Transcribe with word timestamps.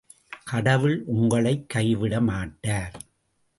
கடவுள் 0.43 1.03
உங்களைக் 1.05 1.65
கைவிடமாட்டார்! 1.73 2.95